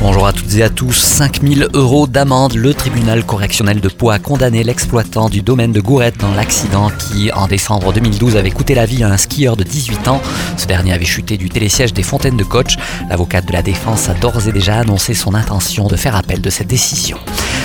[0.00, 0.92] Bonjour à toutes et à tous.
[0.92, 2.54] 5000 euros d'amende.
[2.54, 7.32] Le tribunal correctionnel de Pau a condamné l'exploitant du domaine de Gourette dans l'accident qui,
[7.32, 10.20] en décembre 2012, avait coûté la vie à un skieur de 18 ans.
[10.56, 12.76] Ce dernier avait chuté du télésiège des fontaines de coach.
[13.08, 16.50] L'avocate de la défense a d'ores et déjà annoncé son intention de faire appel de
[16.50, 17.18] cette décision.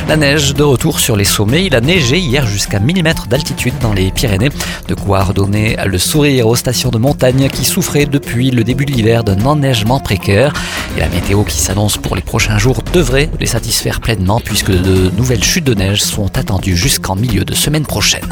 [0.07, 1.65] La neige de retour sur les sommets.
[1.65, 4.49] Il a neigé hier jusqu'à 1000 mètres d'altitude dans les Pyrénées.
[4.87, 8.91] De quoi redonner le sourire aux stations de montagne qui souffraient depuis le début de
[8.91, 10.53] l'hiver d'un enneigement précaire.
[10.97, 15.11] Et la météo qui s'annonce pour les prochains jours devrait les satisfaire pleinement puisque de
[15.17, 18.27] nouvelles chutes de neige sont attendues jusqu'en milieu de semaine prochaine.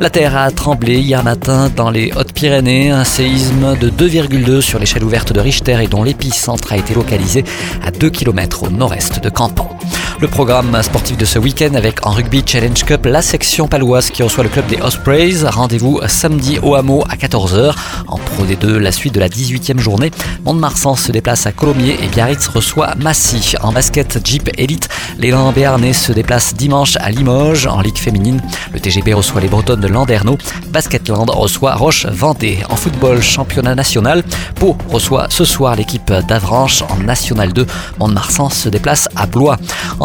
[0.00, 2.90] La terre a tremblé hier matin dans les Hautes-Pyrénées.
[2.90, 7.44] Un séisme de 2,2 sur l'échelle ouverte de Richter et dont l'épicentre a été localisé
[7.84, 9.79] à 2 km au nord-est de Campan.
[10.20, 14.22] Le programme sportif de ce week-end avec en rugby Challenge Cup la section paloise qui
[14.22, 15.46] reçoit le club des Ospreys.
[15.46, 17.74] Rendez-vous samedi au hameau à 14h.
[18.06, 20.10] En Pro D2, la suite de la 18e journée.
[20.44, 23.54] Mont-de-Marsan se déplace à Colomiers et Biarritz reçoit Massy.
[23.62, 27.66] En basket Jeep Elite, l'élan béarnais se déplace dimanche à Limoges.
[27.66, 28.42] En Ligue féminine,
[28.74, 30.36] le TGB reçoit les Bretonnes de Landerneau.
[30.68, 32.58] Basketland reçoit Roche-Vendée.
[32.68, 34.22] En football championnat national,
[34.56, 37.66] Pau reçoit ce soir l'équipe d'Avranches en National 2.
[37.98, 39.56] Mont-de-Marsan se déplace à Blois.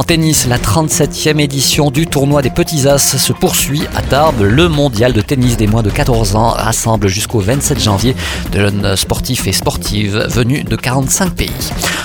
[0.05, 4.41] Tennis, la 37e édition du tournoi des Petits As se poursuit à Tarbes.
[4.41, 8.15] Le mondial de tennis des moins de 14 ans rassemble jusqu'au 27 janvier
[8.51, 11.49] de jeunes sportifs et sportives venus de 45 pays.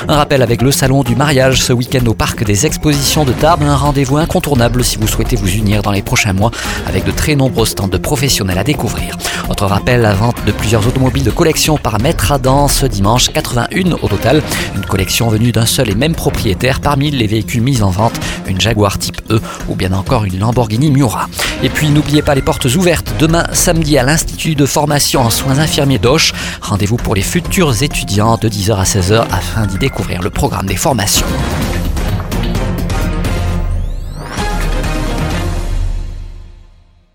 [0.09, 3.63] Un rappel avec le salon du mariage ce week-end au parc des expositions de Tarbes.
[3.63, 6.51] Un rendez-vous incontournable si vous souhaitez vous unir dans les prochains mois
[6.87, 9.19] avec de très nombreux stands de professionnels à découvrir.
[9.51, 13.93] Autre rappel, la vente de plusieurs automobiles de collection par Maître Adam ce dimanche, 81
[14.01, 14.43] au total.
[14.75, 17.90] Une collection venue d'un seul et même propriétaire parmi les véhicules mis en
[18.47, 21.29] une Jaguar type E ou bien encore une Lamborghini Miura.
[21.63, 25.59] Et puis n'oubliez pas les portes ouvertes demain samedi à l'Institut de formation en soins
[25.59, 26.33] infirmiers d'Auch.
[26.61, 30.77] Rendez-vous pour les futurs étudiants de 10h à 16h afin d'y découvrir le programme des
[30.77, 31.27] formations.